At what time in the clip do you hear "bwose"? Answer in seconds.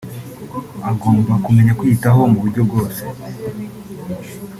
2.69-3.01